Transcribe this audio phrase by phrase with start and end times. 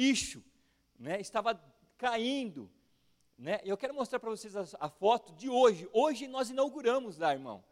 [0.00, 0.42] lixo,
[0.98, 1.20] né?
[1.20, 1.62] estava
[1.98, 2.70] caindo.
[3.38, 3.60] Né?
[3.64, 5.88] Eu quero mostrar para vocês a, a, foto de hoje.
[5.92, 7.62] Hoje nós inauguramos lá, irmão.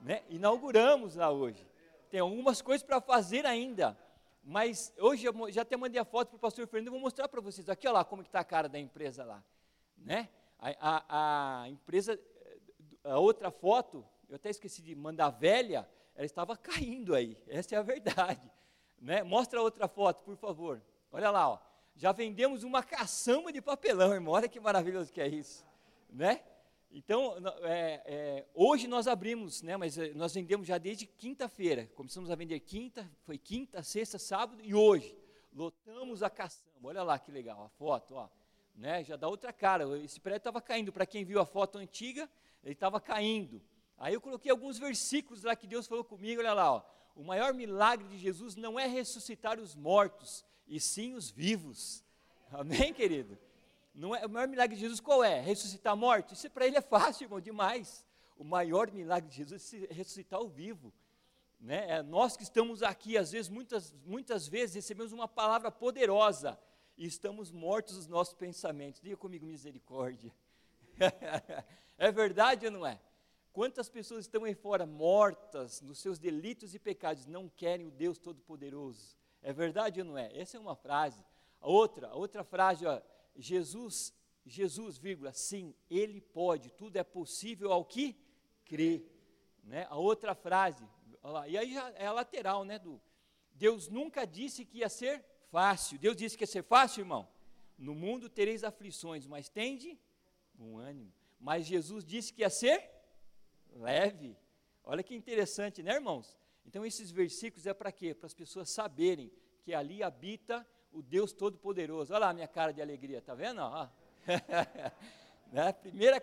[0.00, 0.22] Né?
[0.30, 1.66] Inauguramos lá hoje.
[2.10, 3.98] Tem algumas coisas para fazer ainda.
[4.42, 7.40] Mas hoje eu já até mandei a foto para o pastor Fernando, vou mostrar para
[7.40, 7.68] vocês.
[7.68, 9.44] Aqui, olha lá como está a cara da empresa lá.
[9.98, 10.28] Né?
[10.58, 12.18] A, a, a, empresa,
[13.04, 17.36] a outra foto, eu até esqueci de mandar velha, ela estava caindo aí.
[17.48, 18.50] Essa é a verdade.
[18.98, 19.22] Né?
[19.22, 20.80] Mostra a outra foto, por favor.
[21.16, 21.58] Olha lá, ó.
[21.94, 24.34] já vendemos uma caçamba de papelão, irmão.
[24.34, 25.64] Olha que maravilhoso que é isso.
[26.10, 26.42] Né?
[26.90, 31.90] Então, é, é, hoje nós abrimos, né, mas é, nós vendemos já desde quinta-feira.
[31.94, 35.16] Começamos a vender quinta, foi quinta, sexta, sábado e hoje.
[35.54, 36.66] Lotamos a caçamba.
[36.82, 38.28] Olha lá que legal a foto, ó.
[38.74, 39.84] Né, já dá outra cara.
[40.00, 40.92] Esse prédio estava caindo.
[40.92, 42.28] Para quem viu a foto antiga,
[42.62, 43.62] ele estava caindo.
[43.96, 46.42] Aí eu coloquei alguns versículos lá que Deus falou comigo.
[46.42, 46.82] Olha lá, ó.
[47.14, 52.02] O maior milagre de Jesus não é ressuscitar os mortos, e sim os vivos.
[52.50, 53.38] Amém, querido?
[53.94, 55.40] Não é, o maior milagre de Jesus qual é?
[55.40, 56.34] Ressuscitar morto?
[56.34, 58.04] Isso para ele é fácil, irmão, demais.
[58.36, 60.92] O maior milagre de Jesus é ressuscitar o vivo.
[61.58, 61.90] Né?
[61.90, 66.58] É, nós que estamos aqui, às vezes, muitas, muitas vezes, recebemos uma palavra poderosa
[66.96, 69.00] e estamos mortos nos nossos pensamentos.
[69.00, 70.32] Diga comigo, misericórdia.
[71.96, 73.00] é verdade ou não é?
[73.52, 78.18] Quantas pessoas estão aí fora mortas nos seus delitos e pecados, não querem o Deus
[78.18, 79.16] Todo-Poderoso?
[79.46, 80.36] É verdade ou não é?
[80.36, 81.24] Essa é uma frase.
[81.60, 83.00] A outra, outra frase, ó,
[83.36, 84.12] Jesus,
[84.44, 88.20] Jesus, vírgula, sim, Ele pode, tudo é possível ao que
[88.64, 89.04] crê.
[89.62, 89.86] Né?
[89.88, 90.84] A outra frase,
[91.22, 92.76] lá, e aí é a lateral, né?
[92.76, 93.00] Do,
[93.52, 95.96] Deus nunca disse que ia ser fácil.
[95.96, 97.28] Deus disse que ia ser fácil, irmão.
[97.78, 99.96] No mundo tereis aflições, mas tende
[100.58, 101.12] um ânimo.
[101.38, 102.90] Mas Jesus disse que ia ser
[103.70, 104.36] leve.
[104.82, 106.36] Olha que interessante, né, irmãos?
[106.66, 108.14] Então, esses versículos é para quê?
[108.14, 112.12] Para as pessoas saberem que ali habita o Deus Todo-Poderoso.
[112.12, 113.60] Olha lá a minha cara de alegria, tá vendo?
[115.52, 115.72] né?
[115.72, 116.22] Primeira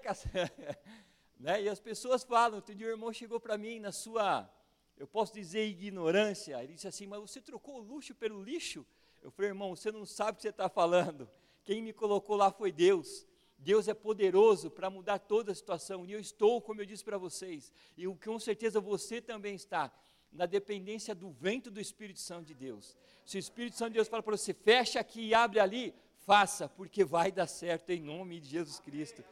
[1.39, 1.61] né?
[1.61, 4.49] E as pessoas falam, outro dia irmão chegou para mim na sua,
[4.97, 8.85] eu posso dizer ignorância, ele disse assim, mas você trocou o luxo pelo lixo?
[9.21, 11.29] Eu falei, irmão, você não sabe o que você está falando.
[11.63, 13.25] Quem me colocou lá foi Deus.
[13.57, 17.17] Deus é poderoso para mudar toda a situação, e eu estou, como eu disse para
[17.17, 19.89] vocês, e com certeza você também está,
[20.33, 22.97] na dependência do vento do Espírito Santo de Deus.
[23.25, 25.93] Se o Espírito Santo de Deus fala para você, fecha aqui e abre ali,
[26.25, 29.23] faça, porque vai dar certo em nome de Jesus Cristo.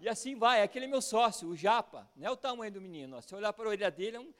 [0.00, 3.16] E assim vai, aquele é meu sócio, o Japa, não é o tamanho do menino,
[3.16, 3.20] ó.
[3.20, 4.32] se olhar para a orelha dele, é, um,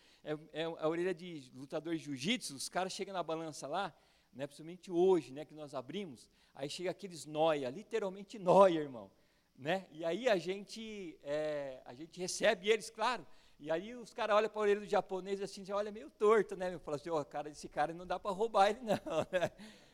[0.53, 3.93] é, é a orelha de lutador de jiu-jitsu, os caras chegam na balança lá,
[4.33, 9.11] né, principalmente hoje, né, que nós abrimos, aí chega aqueles noia, literalmente noia, irmão
[9.59, 9.87] né?
[9.91, 13.27] E aí a gente, é, a gente recebe eles, claro.
[13.61, 16.57] E aí os caras olham para a orelha do japonês assim, já olha meio torto,
[16.57, 16.73] né?
[16.73, 18.95] Eu falo assim, oh, cara, esse cara não dá para roubar ele não,
[19.33, 19.51] né?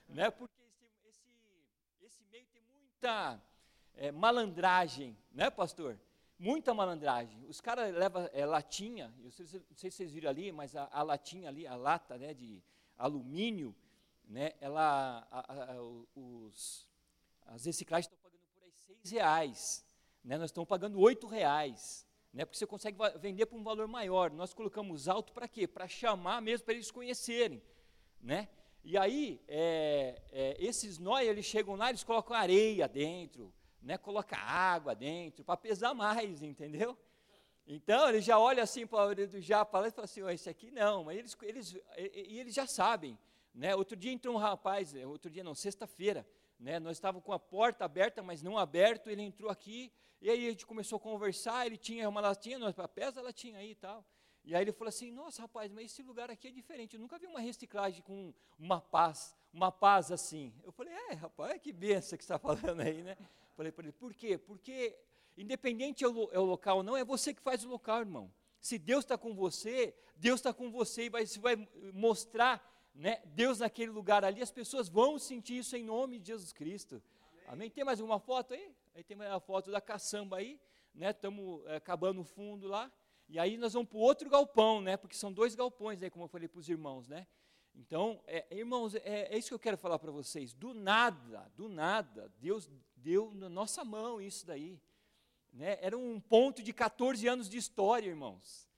[0.08, 0.30] né?
[0.30, 1.26] Porque esse, esse,
[2.02, 3.40] esse meio tem muita
[3.94, 5.98] é, malandragem, né, pastor?
[6.38, 7.42] Muita malandragem.
[7.48, 10.88] Os caras levam é, latinha, eu sei, não sei se vocês viram ali, mas a,
[10.92, 12.62] a latinha ali, a lata né, de
[12.98, 13.74] alumínio,
[14.28, 15.82] né, ela, a, a,
[16.14, 16.86] os,
[17.46, 18.30] as reciclagens estão
[18.72, 19.86] seis reais,
[20.22, 20.36] né?
[20.36, 22.44] nós estamos pagando oito reais, né?
[22.44, 24.30] porque você consegue vender por um valor maior.
[24.32, 25.68] Nós colocamos alto para quê?
[25.68, 27.62] Para chamar mesmo, para eles conhecerem.
[28.20, 28.48] Né?
[28.82, 33.96] E aí, é, é, esses nós, eles chegam lá, eles colocam areia dentro, né?
[33.96, 36.98] colocam água dentro, para pesar mais, entendeu?
[37.66, 41.04] Então, ele já olha assim para do japa e fala assim, oh, esse aqui não,
[41.04, 43.16] mas eles, eles, e, eles já sabem.
[43.54, 43.74] Né?
[43.74, 46.26] Outro dia entrou um rapaz, outro dia não, sexta-feira,
[46.64, 46.80] né?
[46.80, 49.10] Nós estávamos com a porta aberta, mas não aberto.
[49.10, 51.66] Ele entrou aqui e aí a gente começou a conversar.
[51.66, 54.02] Ele tinha uma latinha, nós pesa a latinha aí e tal.
[54.42, 56.94] E aí ele falou assim: Nossa, rapaz, mas esse lugar aqui é diferente.
[56.94, 60.54] Eu nunca vi uma reciclagem com uma paz, uma paz assim.
[60.64, 63.14] Eu falei: É, rapaz, que benção que você está falando aí, né?
[63.54, 64.38] Falei para ele: Por quê?
[64.38, 64.98] Porque
[65.36, 68.32] independente é o, é o local ou não, é você que faz o local, irmão.
[68.58, 73.58] Se Deus está com você, Deus está com você e vai, vai mostrar né, Deus
[73.58, 77.02] naquele lugar ali, as pessoas vão sentir isso em nome de Jesus Cristo.
[77.32, 77.44] Amém?
[77.48, 77.70] Amém?
[77.70, 78.72] Tem mais uma foto aí?
[78.94, 80.60] Aí tem mais uma foto da caçamba aí,
[80.94, 81.10] né?
[81.10, 82.90] Estamos é, acabando o fundo lá.
[83.28, 84.96] E aí nós vamos para o outro galpão, né?
[84.96, 86.08] Porque são dois galpões, né?
[86.08, 87.26] Como eu falei para os irmãos, né?
[87.74, 90.54] Então, é, irmãos, é, é, isso que eu quero falar para vocês.
[90.54, 94.80] Do nada, do nada, Deus deu na nossa mão isso daí.
[95.52, 95.78] Né?
[95.80, 98.68] Era um ponto de 14 anos de história, irmãos.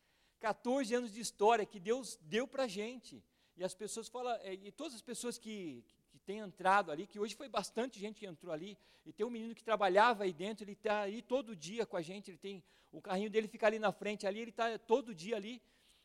[0.40, 3.22] 14 anos de história que Deus deu para a gente.
[3.56, 7.18] E as pessoas falam, é, e todas as pessoas que, que têm entrado ali, que
[7.18, 10.64] hoje foi bastante gente que entrou ali, e tem um menino que trabalhava aí dentro,
[10.64, 12.62] ele está aí todo dia com a gente, ele tem,
[12.92, 15.62] o carrinho dele fica ali na frente ali, ele está todo dia ali,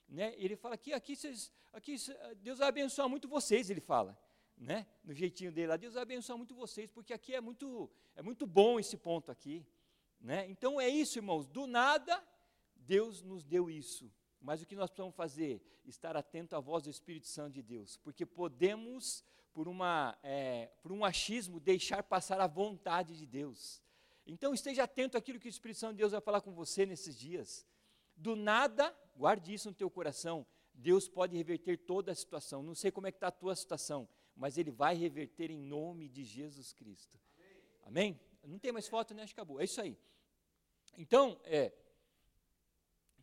[0.07, 0.33] né?
[0.37, 1.95] Ele fala aqui, aqui, vocês, aqui
[2.37, 4.17] Deus vai abençoar muito vocês, ele fala.
[4.61, 4.85] né?
[5.03, 5.75] No jeitinho dele.
[5.77, 9.65] Deus vai abençoar muito vocês, porque aqui é muito, é muito bom esse ponto aqui,
[10.19, 10.47] né?
[10.49, 11.47] Então é isso, irmãos.
[11.47, 12.23] Do nada,
[12.75, 14.11] Deus nos deu isso.
[14.41, 15.61] Mas o que nós precisamos fazer?
[15.85, 19.23] Estar atento à voz do Espírito Santo de Deus, porque podemos,
[19.53, 23.81] por, uma, é, por um achismo, deixar passar a vontade de Deus.
[24.25, 27.17] Então esteja atento àquilo que o Espírito Santo de Deus vai falar com você nesses
[27.17, 27.65] dias.
[28.15, 30.45] Do nada, guarde isso no teu coração.
[30.73, 32.63] Deus pode reverter toda a situação.
[32.63, 36.07] Não sei como é que está a tua situação, mas Ele vai reverter em nome
[36.09, 37.19] de Jesus Cristo.
[37.83, 38.19] Amém?
[38.19, 38.19] Amém?
[38.43, 39.23] Não tem mais foto, né?
[39.23, 39.59] Acho que acabou.
[39.59, 39.97] É isso aí.
[40.97, 41.71] Então, é,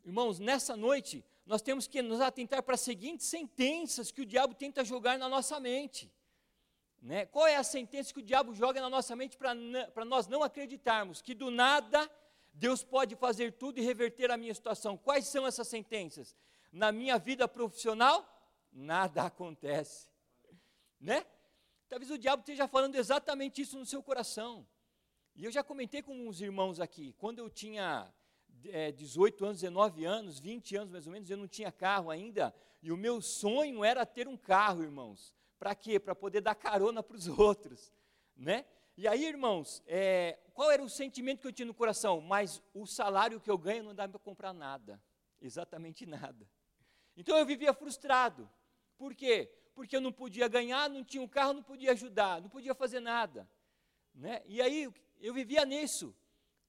[0.09, 4.55] irmãos, nessa noite, nós temos que nos atentar para as seguintes sentenças que o diabo
[4.55, 6.11] tenta jogar na nossa mente.
[7.03, 7.27] Né?
[7.27, 11.21] Qual é a sentença que o diabo joga na nossa mente para nós não acreditarmos
[11.21, 12.11] que do nada
[12.55, 14.97] Deus pode fazer tudo e reverter a minha situação?
[14.97, 16.35] Quais são essas sentenças?
[16.73, 18.27] Na minha vida profissional,
[18.73, 20.09] nada acontece.
[20.99, 21.25] Né?
[21.87, 24.67] Talvez o diabo esteja falando exatamente isso no seu coração.
[25.37, 28.11] E eu já comentei com os irmãos aqui, quando eu tinha
[28.67, 32.55] é, 18 anos, 19 anos, 20 anos mais ou menos, eu não tinha carro ainda,
[32.83, 35.35] e o meu sonho era ter um carro, irmãos.
[35.59, 35.99] Para quê?
[35.99, 37.93] Para poder dar carona para os outros,
[38.37, 38.65] né?
[38.97, 42.21] E aí, irmãos, é, qual era o sentimento que eu tinha no coração?
[42.21, 45.01] Mas o salário que eu ganho não dá para comprar nada,
[45.41, 46.49] exatamente nada.
[47.17, 48.51] Então eu vivia frustrado.
[48.97, 49.49] Por quê?
[49.75, 52.99] Porque eu não podia ganhar, não tinha um carro, não podia ajudar, não podia fazer
[52.99, 53.49] nada.
[54.13, 54.43] Né?
[54.47, 56.13] E aí eu vivia nisso.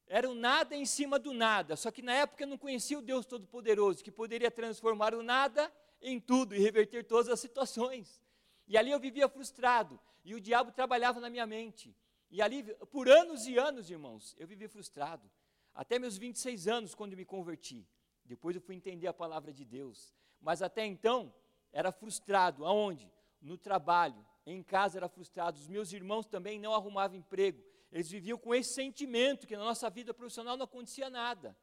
[0.09, 1.75] Era o nada em cima do nada.
[1.75, 5.71] Só que na época eu não conhecia o Deus Todo-Poderoso, que poderia transformar o nada
[6.01, 8.19] em tudo e reverter todas as situações.
[8.67, 9.99] E ali eu vivia frustrado.
[10.25, 11.95] E o diabo trabalhava na minha mente.
[12.31, 15.29] E ali, por anos e anos, irmãos, eu vivi frustrado.
[15.75, 17.87] Até meus 26 anos, quando me converti.
[18.25, 20.15] Depois eu fui entender a palavra de Deus.
[20.41, 21.31] Mas até então,
[21.71, 22.65] era frustrado.
[22.65, 23.11] Aonde?
[23.39, 24.25] No trabalho.
[24.43, 25.59] Em casa era frustrado.
[25.59, 27.63] Os meus irmãos também não arrumavam emprego.
[27.91, 31.57] Eles viviam com esse sentimento que na nossa vida profissional não acontecia nada.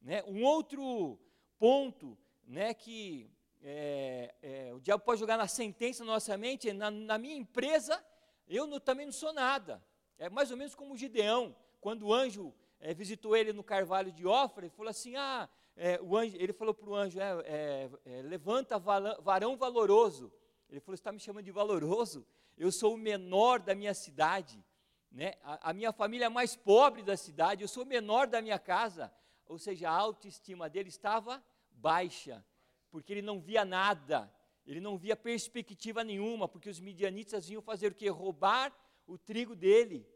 [0.00, 0.22] Né?
[0.24, 1.18] Um outro
[1.58, 3.30] ponto né, que
[3.62, 8.04] é, é, o diabo pode jogar na sentença na nossa mente, na, na minha empresa,
[8.46, 9.82] eu não, também não sou nada.
[10.18, 14.12] É mais ou menos como o Gideão, quando o anjo é, visitou ele no carvalho
[14.12, 17.30] de Ofra, ele falou assim: ah, é, o anjo, ele falou para o anjo: é,
[17.44, 20.32] é, é, levanta varão valoroso.
[20.68, 22.26] Ele falou: está me chamando de valoroso?
[22.56, 24.64] Eu sou o menor da minha cidade,
[25.10, 25.34] né?
[25.42, 29.12] a, a minha família é mais pobre da cidade, eu sou menor da minha casa.
[29.46, 32.44] Ou seja, a autoestima dele estava baixa
[32.90, 34.32] porque ele não via nada,
[34.66, 38.08] ele não via perspectiva nenhuma, porque os midianitas vinham fazer o que?
[38.08, 38.74] Roubar
[39.06, 40.06] o trigo dele.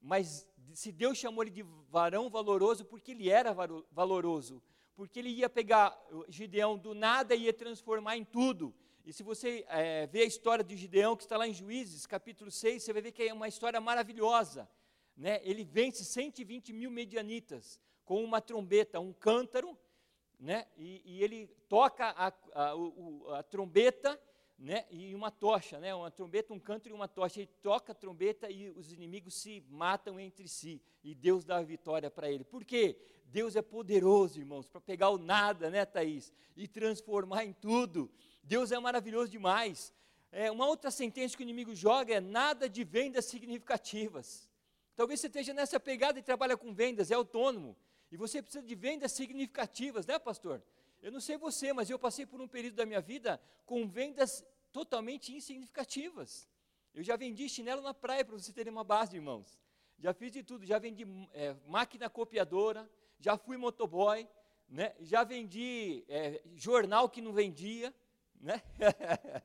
[0.00, 3.54] Mas se Deus chamou ele de varão valoroso, porque ele era
[3.90, 4.62] valoroso,
[4.94, 5.96] porque ele ia pegar
[6.28, 8.74] Gideão do nada e ia transformar em tudo.
[9.06, 12.50] E se você é, vê a história de Gideão, que está lá em Juízes, capítulo
[12.50, 14.68] 6, você vai ver que é uma história maravilhosa.
[15.16, 15.40] Né?
[15.44, 19.78] Ele vence 120 mil medianitas com uma trombeta, um cântaro,
[20.40, 20.66] né?
[20.76, 24.20] E, e ele toca a, a, a, trombeta
[24.58, 24.84] né?
[24.90, 25.94] e uma tocha, né?
[25.94, 27.38] uma trombeta, um canto e uma tocha.
[27.38, 30.82] Ele toca a trombeta e os inimigos se matam entre si.
[31.04, 32.42] E Deus dá a vitória para ele.
[32.42, 32.98] Por quê?
[33.26, 36.32] Deus é poderoso, irmãos, para pegar o nada, né, Thaís?
[36.56, 38.10] E transformar em tudo.
[38.46, 39.92] Deus é maravilhoso demais.
[40.30, 44.48] É, uma outra sentença que o inimigo joga é nada de vendas significativas.
[44.94, 47.76] Talvez você esteja nessa pegada e trabalha com vendas, é autônomo.
[48.10, 50.62] E você precisa de vendas significativas, né, pastor?
[51.02, 54.44] Eu não sei você, mas eu passei por um período da minha vida com vendas
[54.72, 56.48] totalmente insignificativas.
[56.94, 59.58] Eu já vendi chinelo na praia, para você terem uma base, irmãos.
[59.98, 61.04] Já fiz de tudo, já vendi
[61.34, 64.26] é, máquina copiadora, já fui motoboy,
[64.68, 64.94] né?
[65.00, 67.92] já vendi é, jornal que não vendia.
[68.40, 68.62] Né?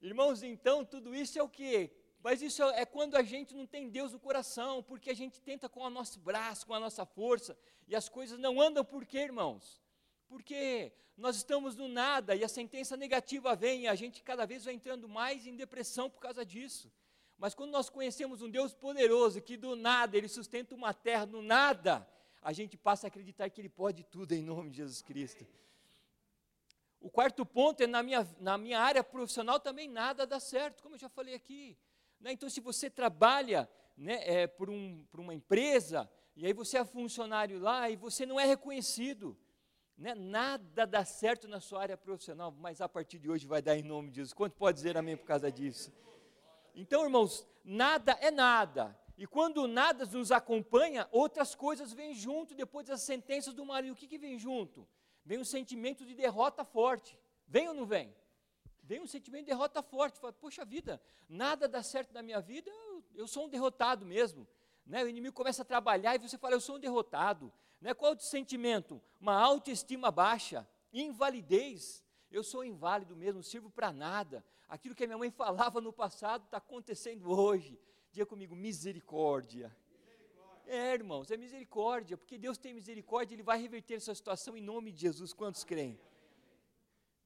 [0.00, 1.90] Irmãos, então, tudo isso é o que?
[2.22, 5.68] Mas isso é quando a gente não tem Deus no coração, porque a gente tenta
[5.68, 7.56] com o nosso braço, com a nossa força,
[7.86, 9.80] e as coisas não andam por quê, irmãos?
[10.26, 14.64] Porque nós estamos no nada e a sentença negativa vem e a gente cada vez
[14.64, 16.92] vai entrando mais em depressão por causa disso.
[17.38, 21.42] Mas quando nós conhecemos um Deus poderoso que do nada ele sustenta uma terra no
[21.42, 22.06] nada,
[22.42, 25.46] a gente passa a acreditar que ele pode tudo em nome de Jesus Cristo.
[27.00, 30.94] O quarto ponto é na minha, na minha área profissional também nada dá certo, como
[30.94, 31.78] eu já falei aqui.
[32.20, 32.32] Né?
[32.32, 36.84] Então, se você trabalha né, é, por, um, por uma empresa, e aí você é
[36.84, 39.36] funcionário lá e você não é reconhecido,
[39.96, 40.14] né?
[40.14, 43.82] nada dá certo na sua área profissional, mas a partir de hoje vai dar em
[43.82, 44.34] nome de Jesus.
[44.34, 45.92] Quanto pode dizer amém por causa disso?
[46.74, 48.98] Então, irmãos, nada é nada.
[49.16, 53.92] E quando nada nos acompanha, outras coisas vêm junto depois das sentenças do marido.
[53.92, 54.86] O que, que vem junto?
[55.26, 57.18] Vem um sentimento de derrota forte.
[57.46, 58.14] Vem ou não vem?
[58.86, 60.18] vem um sentimento de derrota forte.
[60.18, 64.46] Fala, poxa vida, nada dá certo na minha vida, eu, eu sou um derrotado mesmo.
[64.86, 65.02] Né?
[65.02, 67.52] O inimigo começa a trabalhar e você fala, eu sou um derrotado.
[67.80, 67.92] Né?
[67.92, 69.02] Qual o sentimento?
[69.20, 72.04] Uma autoestima baixa, invalidez.
[72.30, 74.44] Eu sou inválido mesmo, não sirvo para nada.
[74.68, 77.78] Aquilo que a minha mãe falava no passado está acontecendo hoje.
[78.12, 79.76] Diga comigo, misericórdia.
[80.66, 84.90] É, irmãos, é misericórdia, porque Deus tem misericórdia, Ele vai reverter essa situação em nome
[84.90, 85.32] de Jesus.
[85.32, 85.98] Quantos creem?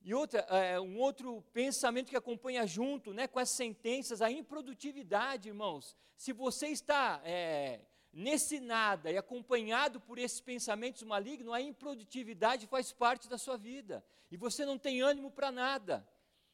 [0.03, 5.49] E outra, é, um outro pensamento que acompanha junto né, com as sentenças, a improdutividade,
[5.49, 5.97] irmãos.
[6.17, 7.81] Se você está é,
[8.13, 14.05] nesse nada e acompanhado por esses pensamentos malignos, a improdutividade faz parte da sua vida.
[14.31, 16.07] E você não tem ânimo para nada.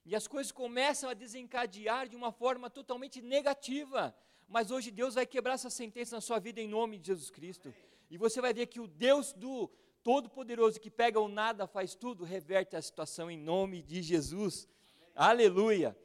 [0.05, 4.15] E as coisas começam a desencadear de uma forma totalmente negativa.
[4.49, 7.75] Mas hoje Deus vai quebrar essa sentença na sua vida em nome de Jesus Cristo.
[8.09, 9.69] E você vai ver que o Deus do
[10.03, 14.69] Todo-Poderoso que pega o nada, faz tudo, reverte a situação em nome de Jesus.
[15.15, 15.99] Aleluia.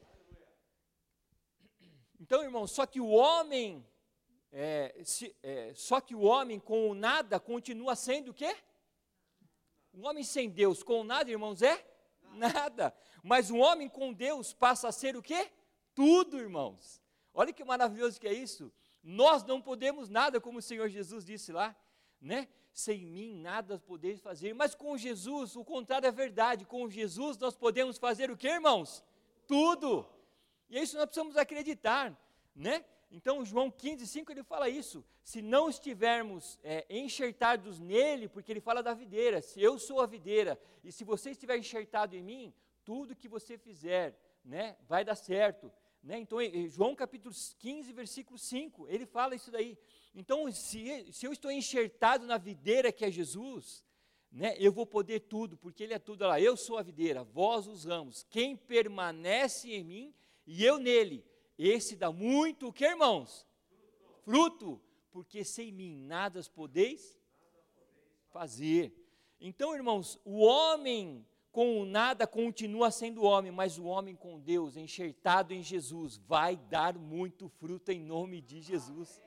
[2.18, 3.86] Então, irmão, só que o homem,
[4.50, 8.56] é, se, é, só que o homem com o nada continua sendo o quê?
[9.92, 11.86] Um homem sem Deus com o nada, irmãos, é
[12.34, 12.94] nada.
[13.22, 15.50] Mas um homem com Deus passa a ser o quê?
[15.94, 17.01] Tudo, irmãos.
[17.34, 18.72] Olha que maravilhoso que é isso.
[19.02, 21.76] Nós não podemos nada, como o Senhor Jesus disse lá,
[22.20, 22.48] né?
[22.72, 24.54] sem mim nada podeis fazer.
[24.54, 26.64] Mas com Jesus, o contrário é verdade.
[26.64, 29.04] Com Jesus nós podemos fazer o que, irmãos?
[29.46, 30.06] Tudo.
[30.70, 32.16] E é isso nós precisamos acreditar,
[32.54, 32.84] né?
[33.10, 35.04] Então, João 15, 5, ele fala isso.
[35.22, 40.06] Se não estivermos é, enxertados nele, porque ele fala da videira, se eu sou a
[40.06, 42.54] videira, e se você estiver enxertado em mim,
[42.86, 45.70] tudo que você fizer, né, vai dar certo.
[46.02, 46.18] Né?
[46.18, 49.78] Então, João capítulo 15, versículo 5, ele fala isso daí.
[50.14, 53.84] Então, se, se eu estou enxertado na videira que é Jesus,
[54.30, 56.26] né, eu vou poder tudo, porque Ele é tudo.
[56.26, 58.26] Lá, eu sou a videira, vós os ramos.
[58.30, 60.14] Quem permanece em mim
[60.46, 61.24] e eu nele,
[61.56, 63.46] esse dá muito o que, irmãos?
[64.24, 64.78] Fruto.
[64.78, 64.80] Fruto,
[65.12, 67.20] porque sem mim nada podeis
[68.30, 68.92] fazer.
[69.40, 74.74] Então, irmãos, o homem com o nada continua sendo homem, mas o homem com Deus,
[74.74, 79.22] enxertado em Jesus, vai dar muito fruto em nome de Jesus.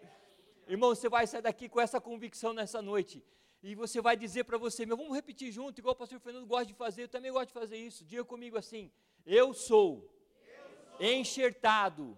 [0.68, 3.24] Irmão, você vai sair daqui com essa convicção nessa noite.
[3.62, 6.66] E você vai dizer para você, meu, vamos repetir junto, igual o pastor Fernando gosta
[6.66, 8.04] de fazer, eu também gosto de fazer isso.
[8.04, 8.92] Diga comigo assim:
[9.24, 10.66] Eu sou, eu
[10.98, 12.18] sou enxertado,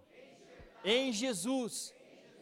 [0.82, 1.94] em Jesus,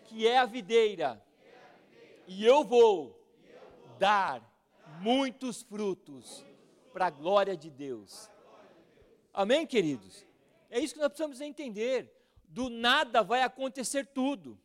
[0.05, 5.63] que é a videira, é a videira e eu vou, eu vou dar, dar muitos
[5.63, 6.46] frutos
[6.97, 8.31] para a glória de Deus.
[9.31, 10.27] Amém, queridos?
[10.71, 12.11] É isso que nós precisamos entender.
[12.49, 14.59] Do nada vai acontecer tudo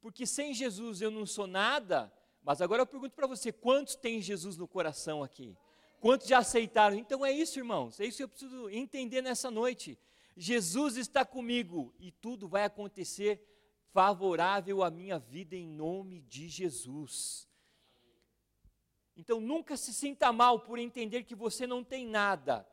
[0.00, 2.10] porque sem Jesus eu não sou nada.
[2.42, 5.54] Mas agora eu pergunto para você: quantos tem Jesus no coração aqui?
[6.00, 6.96] Quantos já aceitaram?
[6.96, 9.98] Então é isso, irmãos, é isso que eu preciso entender nessa noite.
[10.34, 13.46] Jesus está comigo e tudo vai acontecer
[13.92, 17.46] favorável à minha vida em nome de Jesus.
[19.16, 22.66] Então nunca se sinta mal por entender que você não tem nada.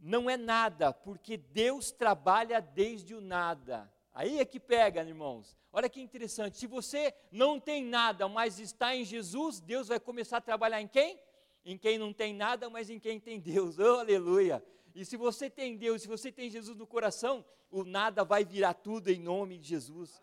[0.00, 3.92] Não é nada, porque Deus trabalha desde o nada.
[4.14, 5.56] Aí é que pega, irmãos.
[5.72, 6.56] Olha que interessante.
[6.56, 10.88] Se você não tem nada, mas está em Jesus, Deus vai começar a trabalhar em
[10.88, 11.20] quem?
[11.64, 13.76] Em quem não tem nada, mas em quem tem Deus.
[13.78, 14.64] Oh, aleluia.
[14.94, 18.74] E se você tem Deus, se você tem Jesus no coração, o nada vai virar
[18.74, 20.22] tudo em nome de Jesus.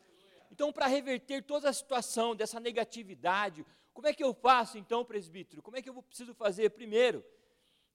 [0.51, 3.65] Então, para reverter toda a situação dessa negatividade,
[3.95, 5.61] como é que eu faço então, presbítero?
[5.61, 6.71] Como é que eu preciso fazer?
[6.71, 7.23] Primeiro,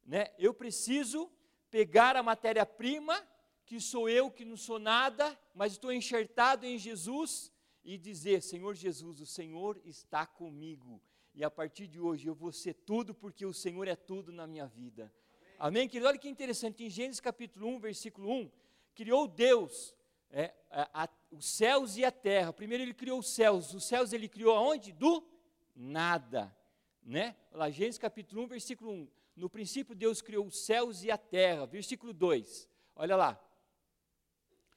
[0.02, 1.30] né, eu preciso
[1.71, 3.23] pegar a matéria-prima
[3.66, 7.52] que sou eu que não sou nada, mas estou enxertado em Jesus
[7.85, 11.02] e dizer: Senhor Jesus, o Senhor está comigo.
[11.35, 14.47] E a partir de hoje eu vou ser tudo porque o Senhor é tudo na
[14.47, 15.12] minha vida.
[15.59, 16.09] Amém, querido?
[16.09, 18.50] Olha que interessante, em Gênesis capítulo 1, versículo 1,
[18.95, 19.95] criou Deus
[20.30, 22.54] é, a, a, os céus e a terra.
[22.54, 23.75] Primeiro ele criou os céus.
[23.75, 24.92] Os céus ele criou aonde?
[24.92, 25.28] Do
[25.74, 26.54] nada.
[27.02, 27.36] Né?
[27.52, 29.08] Lá, Gênesis capítulo 1, versículo 1.
[29.36, 31.66] No princípio Deus criou os céus e a terra.
[31.66, 32.68] Versículo 2.
[32.94, 33.40] Olha lá.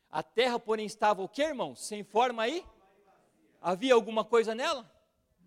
[0.09, 1.85] A terra, porém, estava o que, irmãos?
[1.85, 2.63] Sem forma aí?
[3.59, 4.89] Havia alguma coisa nela?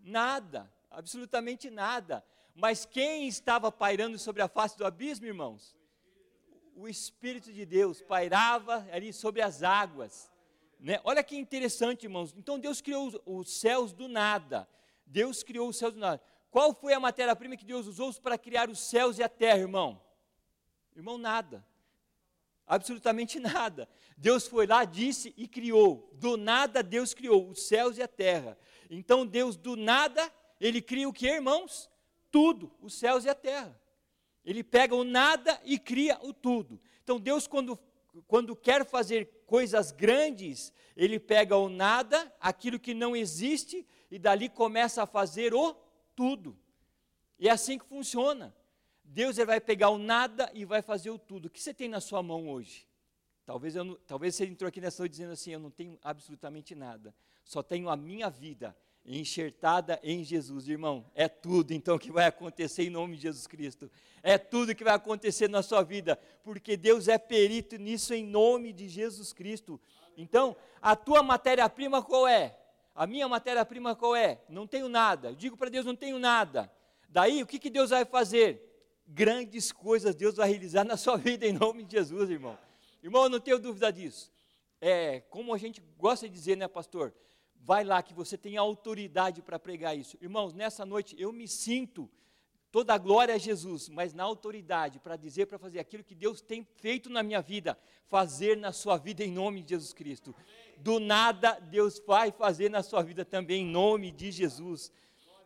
[0.03, 2.25] Nada, absolutamente nada.
[2.55, 5.77] Mas quem estava pairando sobre a face do abismo, irmãos?
[6.75, 10.31] O Espírito de Deus pairava ali sobre as águas.
[10.81, 11.01] Né?
[11.05, 12.35] Olha que interessante, irmãos.
[12.37, 14.69] Então Deus criou os céus do nada.
[15.07, 16.21] Deus criou os céus do nada.
[16.51, 20.01] Qual foi a matéria-prima que Deus usou para criar os céus e a terra, irmão?
[20.95, 21.65] Irmão, nada.
[22.67, 23.89] Absolutamente nada.
[24.17, 26.11] Deus foi lá, disse e criou.
[26.15, 28.59] Do nada Deus criou os céus e a terra.
[28.91, 31.91] Então Deus do nada, ele cria o que, irmãos?
[32.31, 33.81] Tudo, os céus e a terra.
[34.45, 36.81] Ele pega o nada e cria o tudo.
[37.03, 37.79] Então Deus quando
[38.27, 44.49] quando quer fazer coisas grandes, ele pega o nada, aquilo que não existe, e dali
[44.49, 45.75] começa a fazer o
[46.15, 46.59] tudo.
[47.39, 48.55] E é assim que funciona.
[49.05, 51.47] Deus ele vai pegar o nada e vai fazer o tudo.
[51.47, 52.87] O que você tem na sua mão hoje?
[53.45, 57.15] Talvez, eu talvez você entrou aqui nessa noite dizendo assim: Eu não tenho absolutamente nada,
[57.45, 58.77] só tenho a minha vida
[59.07, 61.05] enxertada em Jesus, irmão.
[61.15, 63.91] É tudo então que vai acontecer em nome de Jesus Cristo.
[64.23, 68.73] É tudo que vai acontecer na sua vida, porque Deus é perito nisso em nome
[68.73, 69.81] de Jesus Cristo.
[70.17, 72.59] Então, a tua matéria-prima qual é?
[72.95, 74.41] A minha matéria-prima qual é?
[74.49, 75.29] Não tenho nada.
[75.29, 76.73] Eu digo para Deus: não tenho nada.
[77.09, 78.63] Daí, o que, que Deus vai fazer?
[79.07, 82.59] Grandes coisas Deus vai realizar na sua vida em nome de Jesus, irmão.
[83.03, 84.33] Irmão, eu não tenho dúvida disso.
[84.81, 87.15] É, como a gente gosta de dizer, né, pastor?
[87.67, 90.17] Vai lá que você tem autoridade para pregar isso.
[90.23, 92.09] Irmãos, nessa noite eu me sinto
[92.71, 96.41] toda a glória a Jesus, mas na autoridade para dizer, para fazer aquilo que Deus
[96.41, 100.33] tem feito na minha vida, fazer na sua vida em nome de Jesus Cristo.
[100.77, 104.93] Do nada Deus vai fazer na sua vida também em nome de Jesus.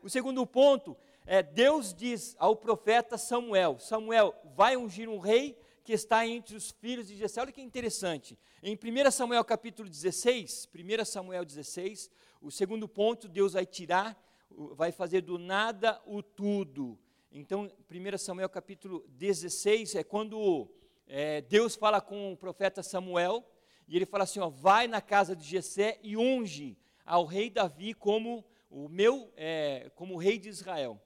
[0.03, 5.93] O segundo ponto é Deus diz ao profeta Samuel: Samuel, vai ungir um rei que
[5.93, 7.41] está entre os filhos de Jessé.
[7.41, 8.39] Olha que interessante.
[8.63, 12.11] Em 1 Samuel capítulo 16, 1 Samuel 16,
[12.41, 14.19] o segundo ponto, Deus vai tirar,
[14.51, 16.99] vai fazer do nada o tudo.
[17.33, 20.69] Então, 1 Samuel capítulo 16 é quando
[21.07, 23.45] é, Deus fala com o profeta Samuel,
[23.87, 27.95] e ele fala assim: ó, vai na casa de Jessé e unge ao rei Davi
[27.95, 31.01] como o meu, é, como rei de Israel.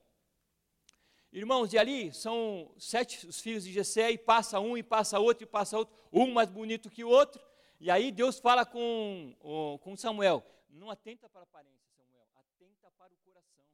[1.36, 5.42] Irmãos, e ali são sete os filhos de Jessé, e passa um, e passa outro,
[5.42, 7.44] e passa outro, um mais bonito que o outro.
[7.80, 9.34] E aí Deus fala com,
[9.82, 13.66] com Samuel: não atenta para a aparência, Samuel, atenta para o coração.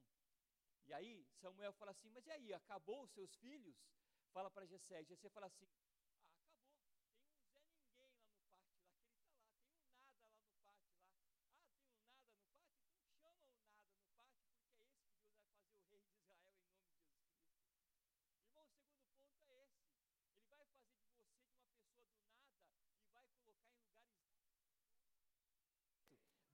[0.87, 3.77] E aí Samuel fala assim: mas e aí, acabou os seus filhos?
[4.33, 5.05] Fala para Jessé.
[5.05, 5.69] Jessé fala assim: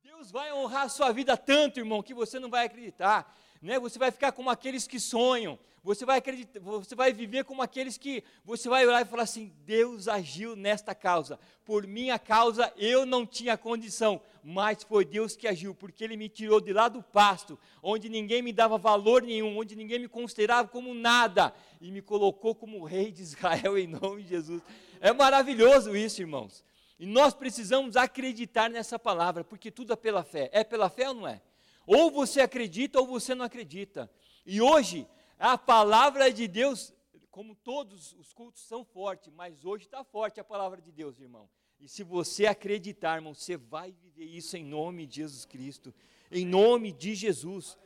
[0.06, 3.36] Deus vai honrar a sua vida tanto, irmão, que você não vai acreditar.
[3.60, 3.76] Né?
[3.80, 5.58] Você vai ficar como aqueles que sonham.
[5.82, 9.52] Você vai acreditar, você vai viver como aqueles que você vai olhar e falar assim:
[9.64, 11.40] Deus agiu nesta causa.
[11.64, 16.28] Por minha causa eu não tinha condição, mas foi Deus que agiu, porque Ele me
[16.28, 20.68] tirou de lá do pasto, onde ninguém me dava valor nenhum, onde ninguém me considerava
[20.68, 24.62] como nada, e me colocou como rei de Israel em nome de Jesus.
[25.00, 26.64] É maravilhoso isso, irmãos.
[26.98, 30.48] E nós precisamos acreditar nessa palavra, porque tudo é pela fé.
[30.52, 31.42] É pela fé ou não é?
[31.86, 34.10] Ou você acredita ou você não acredita.
[34.44, 35.06] E hoje,
[35.38, 36.92] a palavra de Deus,
[37.30, 41.48] como todos os cultos são fortes, mas hoje está forte a palavra de Deus, irmão.
[41.78, 45.94] E se você acreditar, irmão, você vai viver isso em nome de Jesus Cristo.
[46.30, 47.76] Em nome de Jesus.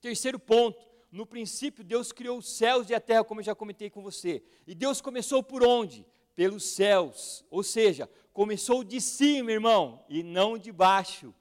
[0.00, 0.86] Terceiro ponto.
[1.10, 4.42] No princípio, Deus criou os céus e a terra, como eu já comentei com você.
[4.66, 6.04] E Deus começou por onde?
[6.36, 11.34] Pelos céus, ou seja, começou de cima, irmão, e não de baixo.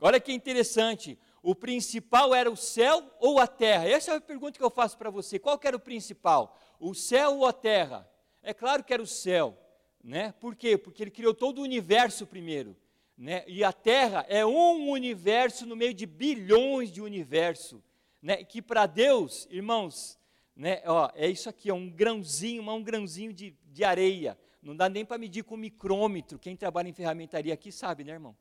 [0.00, 3.88] Olha que interessante, o principal era o céu ou a terra?
[3.88, 5.38] Essa é a pergunta que eu faço para você.
[5.38, 6.56] Qual era o principal?
[6.78, 8.08] O céu ou a terra?
[8.42, 9.58] É claro que era o céu,
[10.02, 10.32] né?
[10.38, 10.78] Por quê?
[10.78, 12.76] Porque ele criou todo o universo primeiro,
[13.18, 13.42] né?
[13.48, 17.82] E a terra é um universo no meio de bilhões de universo,
[18.22, 18.44] né?
[18.44, 20.16] Que para Deus, irmãos,
[20.56, 20.82] né?
[20.86, 24.38] Ó, é isso aqui, é um grãozinho, um grãozinho de, de areia.
[24.62, 26.38] Não dá nem para medir com micrômetro.
[26.38, 28.34] Quem trabalha em ferramentaria aqui sabe, né, irmão?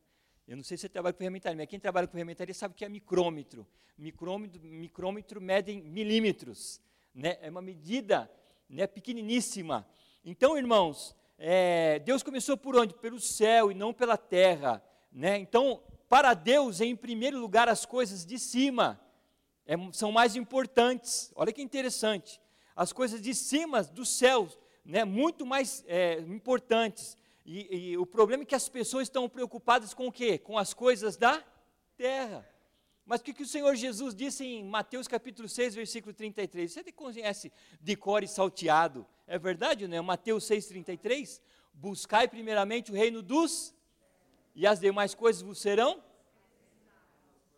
[0.48, 2.86] Eu não sei se você trabalha com ferramentaria, mas quem trabalha com ferramentaria sabe que
[2.86, 3.68] é micrômetro.
[3.98, 6.82] Micrômetro, micrômetro mede milímetros.
[7.14, 7.38] Né?
[7.42, 8.32] É uma medida
[8.70, 9.88] né, pequeniníssima.
[10.24, 12.94] Então, irmãos, é, Deus começou por onde?
[12.94, 14.82] Pelo céu e não pela terra.
[15.12, 15.38] Né?
[15.38, 19.00] Então, para Deus, em primeiro lugar, as coisas de cima
[19.66, 21.32] é, são mais importantes.
[21.36, 22.40] Olha que interessante.
[22.76, 27.18] As coisas de cima dos céus, né, muito mais é, importantes.
[27.46, 30.38] E, e, o problema é que as pessoas estão preocupadas com o quê?
[30.38, 31.44] Com as coisas da
[31.96, 32.48] terra.
[33.06, 36.72] Mas o que, que o Senhor Jesus disse em Mateus capítulo 6, versículo 33?
[36.72, 39.06] Você conhece de cor e salteado?
[39.28, 40.02] É verdade, não é?
[40.02, 41.42] Mateus 6, 33?
[41.72, 43.76] Buscai primeiramente o reino dos,
[44.56, 46.04] e as demais coisas vos serão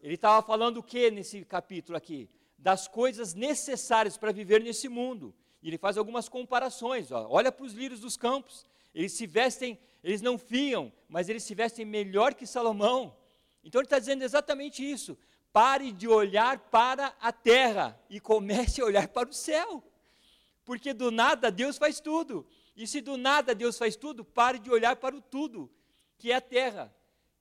[0.01, 2.29] ele estava falando o que nesse capítulo aqui?
[2.57, 5.33] Das coisas necessárias para viver nesse mundo.
[5.61, 7.11] E ele faz algumas comparações.
[7.11, 7.27] Ó.
[7.29, 8.65] Olha para os lírios dos campos.
[8.93, 13.15] Eles se vestem, eles não fiam, mas eles se vestem melhor que Salomão.
[13.63, 15.17] Então ele está dizendo exatamente isso.
[15.51, 19.83] Pare de olhar para a terra e comece a olhar para o céu.
[20.63, 22.45] Porque do nada Deus faz tudo.
[22.75, 25.69] E se do nada Deus faz tudo, pare de olhar para o tudo,
[26.17, 26.93] que é a terra.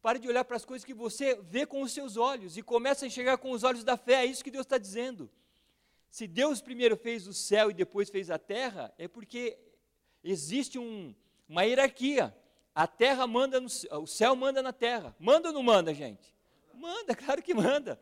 [0.07, 3.05] Pare de olhar para as coisas que você vê com os seus olhos e comece
[3.05, 4.23] a enxergar com os olhos da fé.
[4.23, 5.29] É isso que Deus está dizendo.
[6.09, 9.59] Se Deus primeiro fez o céu e depois fez a terra, é porque
[10.23, 11.13] existe um,
[11.49, 12.33] uma hierarquia.
[12.73, 13.67] A terra manda no
[14.01, 15.13] o céu manda na terra.
[15.19, 16.33] Manda ou não manda, gente?
[16.73, 18.01] Manda, claro que manda.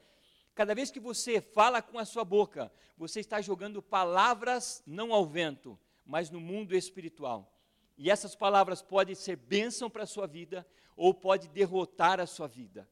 [0.54, 5.24] Cada vez que você fala com a sua boca, você está jogando palavras não ao
[5.24, 7.50] vento, mas no mundo espiritual.
[7.96, 12.46] E essas palavras podem ser bênção para a sua vida ou pode derrotar a sua
[12.46, 12.88] vida.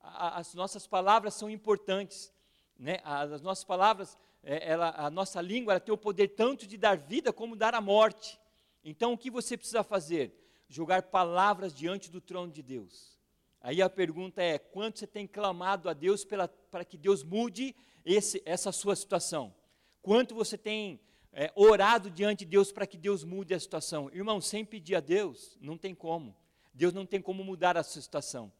[0.00, 2.32] As nossas palavras são importantes,
[2.78, 2.98] né?
[3.04, 6.96] As nossas palavras, é, ela, a nossa língua ela tem o poder tanto de dar
[6.96, 8.40] vida como dar a morte.
[8.84, 10.36] Então, o que você precisa fazer?
[10.68, 13.12] Jogar palavras diante do trono de Deus.
[13.60, 17.76] Aí a pergunta é: quanto você tem clamado a Deus pela, para que Deus mude
[18.04, 19.54] esse, essa sua situação?
[20.00, 21.00] Quanto você tem
[21.32, 24.10] é, orado diante de Deus para que Deus mude a situação?
[24.12, 26.34] Irmão, sem pedir a Deus, não tem como.
[26.72, 28.52] Deus não tem como mudar a sua situação.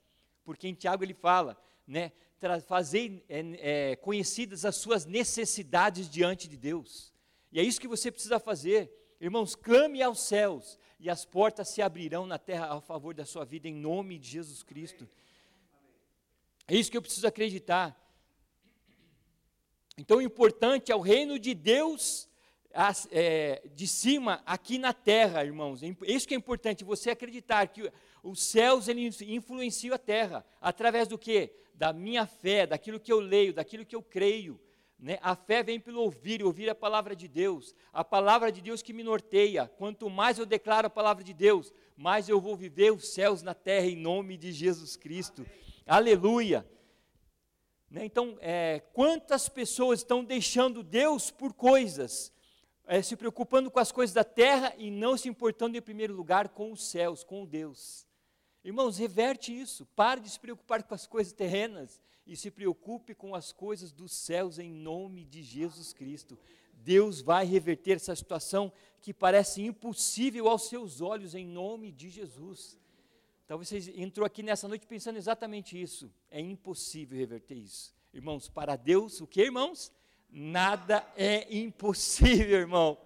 [0.44, 2.12] Porque em Tiago ele fala, né,
[2.66, 7.12] fazer é, é, conhecidas as suas necessidades diante de Deus.
[7.52, 8.90] E é isso que você precisa fazer.
[9.20, 13.44] Irmãos, clame aos céus e as portas se abrirão na terra a favor da sua
[13.44, 15.08] vida, em nome de Jesus Cristo.
[16.66, 17.98] É isso que eu preciso acreditar.
[19.96, 22.28] Então, o importante é o reino de Deus
[23.74, 25.82] de cima aqui na terra, irmãos.
[25.82, 27.90] É isso que é importante, você acreditar que
[28.22, 30.44] os céus ele influenciam a terra.
[30.60, 31.52] Através do que?
[31.74, 34.60] Da minha fé, daquilo que eu leio, daquilo que eu creio.
[34.98, 35.18] Né?
[35.20, 38.92] A fé vem pelo ouvir, ouvir a palavra de Deus, a palavra de Deus que
[38.92, 39.66] me norteia.
[39.66, 43.52] Quanto mais eu declaro a palavra de Deus, mais eu vou viver os céus na
[43.52, 45.44] terra em nome de Jesus Cristo.
[45.84, 46.64] Aleluia.
[47.90, 48.04] Né?
[48.04, 52.31] Então, é, quantas pessoas estão deixando Deus por coisas,
[52.86, 56.48] é, se preocupando com as coisas da terra e não se importando em primeiro lugar
[56.48, 58.06] com os céus, com Deus.
[58.64, 59.86] Irmãos, reverte isso.
[59.96, 64.12] Pare de se preocupar com as coisas terrenas e se preocupe com as coisas dos
[64.12, 66.38] céus em nome de Jesus Cristo.
[66.72, 72.78] Deus vai reverter essa situação que parece impossível aos seus olhos em nome de Jesus.
[73.46, 76.12] Talvez você entrou aqui nessa noite pensando exatamente isso.
[76.30, 77.94] É impossível reverter isso.
[78.12, 79.92] Irmãos, para Deus, o que, irmãos?
[80.34, 82.96] Nada é impossível, irmão.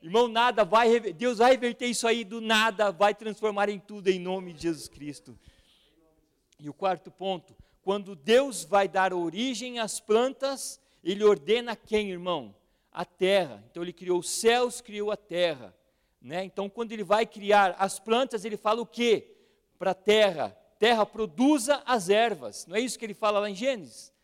[0.00, 4.20] Irmão, nada vai, Deus vai reverter isso aí do nada, vai transformar em tudo em
[4.20, 5.36] nome de Jesus Cristo.
[6.60, 12.54] E o quarto ponto, quando Deus vai dar origem às plantas, ele ordena quem, irmão?
[12.92, 13.64] A terra.
[13.68, 15.74] Então ele criou os céus, criou a terra,
[16.22, 16.44] né?
[16.44, 19.36] Então quando ele vai criar as plantas, ele fala o quê?
[19.76, 22.64] Para a terra, terra produza as ervas.
[22.68, 24.14] Não é isso que ele fala lá em Gênesis?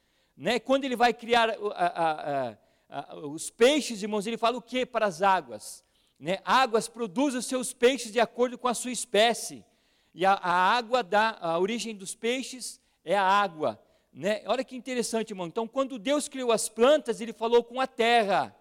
[0.42, 0.58] Né?
[0.58, 2.56] Quando ele vai criar a, a,
[2.88, 5.84] a os peixes, irmãos, ele fala o que para as águas?
[6.18, 6.40] Né?
[6.44, 9.64] Águas produzem os seus peixes de acordo com a sua espécie.
[10.12, 13.80] E a, água dá, a origem dos peixes é a água.
[14.12, 14.42] Né?
[14.46, 15.46] Olha que interessante, irmão.
[15.46, 18.52] Então, quando Deus criou as plantas, ele falou com a terra.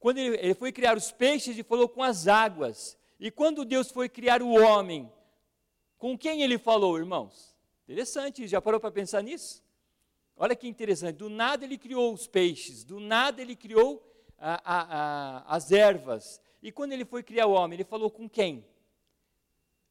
[0.00, 2.98] Quando ele, ele foi criar os peixes, ele falou com as águas.
[3.20, 5.08] E quando Deus foi criar o homem,
[5.98, 7.56] com quem ele falou, irmãos?
[7.84, 9.67] Interessante, já parou para pensar nisso?
[10.40, 14.00] Olha que interessante, do nada ele criou os peixes, do nada ele criou
[14.38, 16.40] a, a, a, as ervas.
[16.62, 18.64] E quando ele foi criar o homem, ele falou com quem?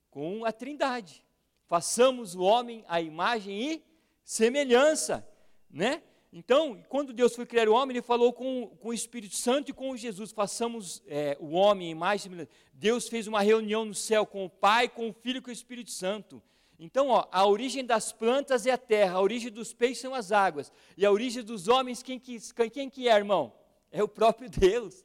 [0.09, 1.21] Com a trindade.
[1.65, 3.83] Façamos o homem à imagem e
[4.23, 5.27] semelhança,
[5.69, 6.01] né?
[6.31, 9.73] Então, quando Deus foi criar o homem, ele falou com, com o Espírito Santo e
[9.73, 12.51] com Jesus, façamos é, o homem à imagem e semelhança.
[12.71, 15.53] Deus fez uma reunião no céu com o Pai, com o Filho e com o
[15.53, 16.41] Espírito Santo.
[16.79, 20.31] Então, ó, a origem das plantas é a terra, a origem dos peixes são as
[20.31, 22.37] águas, e a origem dos homens, quem que,
[22.71, 23.51] quem que é, irmão?
[23.91, 25.03] É o próprio Deus.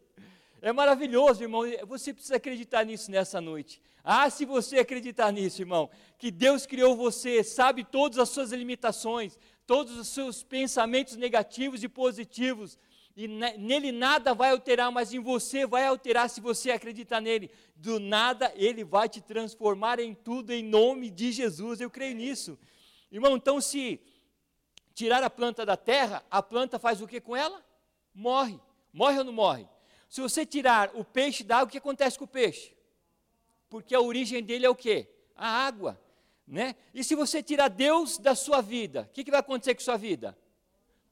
[0.61, 1.63] É maravilhoso, irmão.
[1.87, 3.83] Você precisa acreditar nisso nessa noite.
[4.05, 9.39] Ah, se você acreditar nisso, irmão, que Deus criou você, sabe todas as suas limitações,
[9.67, 12.79] todos os seus pensamentos negativos e positivos,
[13.15, 17.51] e nele nada vai alterar, mas em você vai alterar se você acreditar nele.
[17.77, 21.81] Do nada ele vai te transformar em tudo em nome de Jesus.
[21.81, 22.59] Eu creio nisso.
[23.11, 24.01] Irmão, então se
[24.95, 27.63] tirar a planta da terra, a planta faz o que com ela?
[28.15, 28.59] Morre.
[28.93, 29.69] Morre ou não morre?
[30.09, 32.75] Se você tirar o peixe da água, o que acontece com o peixe?
[33.69, 35.09] Porque a origem dele é o quê?
[35.35, 36.01] A água.
[36.47, 36.77] Né?
[36.93, 39.85] E se você tirar Deus da sua vida, o que, que vai acontecer com a
[39.85, 40.37] sua vida?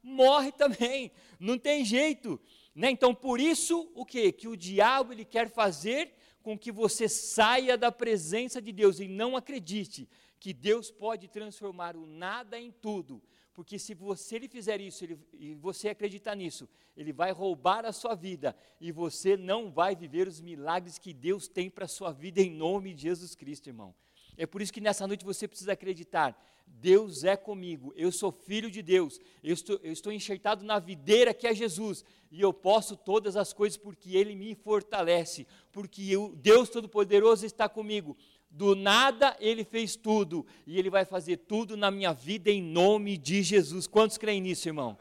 [0.02, 2.40] Morre também, não tem jeito.
[2.74, 2.90] Né?
[2.90, 4.32] Então, por isso, o que?
[4.32, 9.08] Que o diabo ele quer fazer com que você saia da presença de Deus e
[9.08, 10.08] não acredite
[10.38, 15.18] que Deus pode transformar o nada em tudo, porque se você ele fizer isso ele,
[15.34, 20.26] e você acreditar nisso, ele vai roubar a sua vida e você não vai viver
[20.26, 23.94] os milagres que Deus tem para a sua vida em nome de Jesus Cristo, irmão.
[24.36, 26.36] É por isso que nessa noite você precisa acreditar.
[26.66, 31.34] Deus é comigo, eu sou filho de Deus, eu estou, eu estou enxertado na videira
[31.34, 36.34] que é Jesus, e eu posso todas as coisas porque Ele me fortalece, porque eu,
[36.36, 38.16] Deus Todo-Poderoso está comigo.
[38.50, 43.18] Do nada Ele fez tudo, e Ele vai fazer tudo na minha vida em nome
[43.18, 43.86] de Jesus.
[43.86, 44.96] Quantos creem nisso, irmão?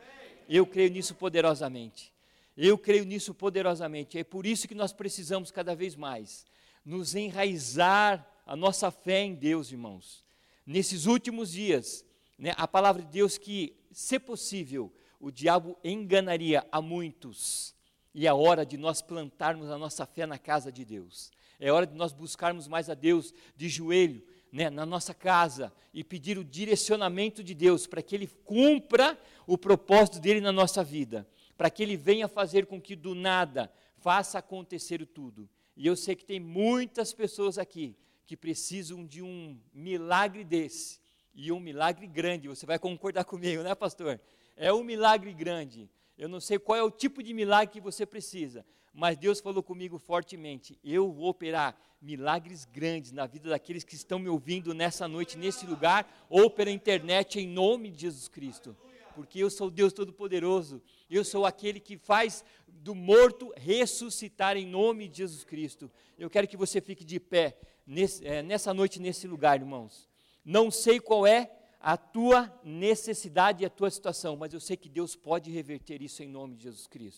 [0.49, 2.11] Eu creio nisso poderosamente.
[2.57, 4.17] Eu creio nisso poderosamente.
[4.17, 6.45] É por isso que nós precisamos cada vez mais
[6.83, 10.25] nos enraizar a nossa fé em Deus, irmãos.
[10.65, 12.03] Nesses últimos dias,
[12.35, 17.75] né, a palavra de Deus que, se possível, o diabo enganaria a muitos.
[18.11, 21.31] E é hora de nós plantarmos a nossa fé na casa de Deus.
[21.59, 26.03] É hora de nós buscarmos mais a Deus de joelho, né, na nossa casa e
[26.03, 31.27] pedir o direcionamento de Deus para que Ele cumpra o propósito dele na nossa vida,
[31.55, 35.47] para que Ele venha fazer com que do nada faça acontecer tudo.
[35.77, 37.95] E eu sei que tem muitas pessoas aqui
[38.29, 40.99] que precisam de um milagre desse,
[41.33, 42.47] e um milagre grande.
[42.47, 44.21] Você vai concordar comigo, né, pastor?
[44.55, 45.89] É um milagre grande.
[46.15, 48.63] Eu não sei qual é o tipo de milagre que você precisa,
[48.93, 54.19] mas Deus falou comigo fortemente: eu vou operar milagres grandes na vida daqueles que estão
[54.19, 58.77] me ouvindo nessa noite, nesse lugar, ou pela internet, em nome de Jesus Cristo.
[59.15, 65.07] Porque eu sou Deus Todo-Poderoso, eu sou aquele que faz do morto ressuscitar em nome
[65.07, 65.89] de Jesus Cristo.
[66.15, 67.57] Eu quero que você fique de pé
[67.89, 70.07] nesse, é, nessa noite, nesse lugar, irmãos.
[70.45, 74.87] Não sei qual é a tua necessidade e a tua situação, mas eu sei que
[74.87, 77.17] Deus pode reverter isso em nome de Jesus Cristo.